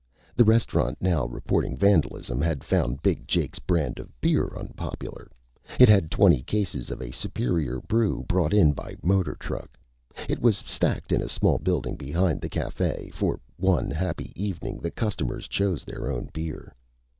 [0.35, 5.29] The restaurant now reporting vandalism had found big Jake's brand of beer unpopular.
[5.79, 9.77] It had twenty cases of a superior brew brought in by motor truck.
[10.27, 13.13] It was stacked in a small building behind the café.
[13.13, 16.73] For one happy evening, the customers chose their own beer.